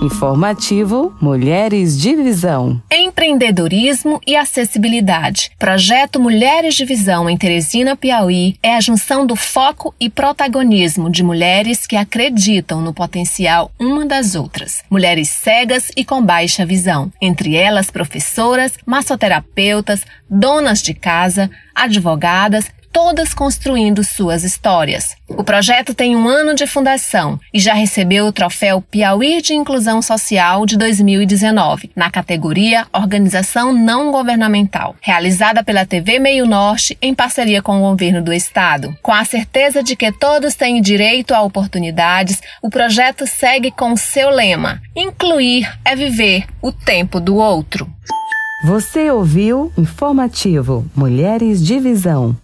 Informativo 0.00 1.12
Mulheres 1.20 2.00
de 2.00 2.14
Visão. 2.14 2.80
Empreendedorismo 2.88 4.20
e 4.24 4.36
acessibilidade. 4.36 5.50
Projeto 5.58 6.20
Mulheres 6.20 6.76
de 6.76 6.84
Visão 6.84 7.28
em 7.28 7.36
Teresina, 7.36 7.96
Piauí 7.96 8.56
é 8.62 8.76
a 8.76 8.80
junção 8.80 9.26
do 9.26 9.34
foco 9.34 9.92
e 9.98 10.08
protagonismo 10.08 11.10
de 11.10 11.24
mulheres 11.24 11.84
que 11.84 11.96
acreditam 11.96 12.80
no 12.80 12.94
potencial 12.94 13.72
uma 13.78 14.06
das 14.06 14.36
outras. 14.36 14.84
Mulheres 14.88 15.30
cegas 15.30 15.90
e 15.96 16.04
com 16.04 16.22
baixa 16.22 16.64
visão. 16.64 17.10
Entre 17.20 17.56
elas, 17.56 17.90
professoras, 17.90 18.74
massoterapeutas, 18.86 20.04
donas 20.30 20.80
de 20.80 20.94
casa, 20.94 21.50
advogadas 21.74 22.70
todas 22.98 23.32
construindo 23.32 24.02
suas 24.02 24.42
histórias. 24.42 25.16
O 25.28 25.44
projeto 25.44 25.94
tem 25.94 26.16
um 26.16 26.26
ano 26.26 26.52
de 26.52 26.66
fundação 26.66 27.38
e 27.54 27.60
já 27.60 27.72
recebeu 27.72 28.26
o 28.26 28.32
troféu 28.32 28.82
Piauí 28.82 29.40
de 29.40 29.54
Inclusão 29.54 30.02
Social 30.02 30.66
de 30.66 30.76
2019, 30.76 31.92
na 31.94 32.10
categoria 32.10 32.88
Organização 32.92 33.72
Não 33.72 34.10
Governamental, 34.10 34.96
realizada 35.00 35.62
pela 35.62 35.86
TV 35.86 36.18
Meio 36.18 36.44
Norte 36.44 36.98
em 37.00 37.14
parceria 37.14 37.62
com 37.62 37.78
o 37.78 37.88
governo 37.88 38.20
do 38.20 38.32
estado. 38.32 38.92
Com 39.00 39.12
a 39.12 39.24
certeza 39.24 39.80
de 39.80 39.94
que 39.94 40.10
todos 40.10 40.56
têm 40.56 40.82
direito 40.82 41.32
a 41.34 41.42
oportunidades, 41.42 42.42
o 42.60 42.68
projeto 42.68 43.28
segue 43.28 43.70
com 43.70 43.96
seu 43.96 44.28
lema: 44.28 44.82
Incluir 44.96 45.72
é 45.84 45.94
viver 45.94 46.46
o 46.60 46.72
tempo 46.72 47.20
do 47.20 47.36
outro. 47.36 47.88
Você 48.64 49.08
ouviu 49.08 49.72
Informativo 49.78 50.84
Mulheres 50.96 51.64
de 51.64 51.78
Visão. 51.78 52.34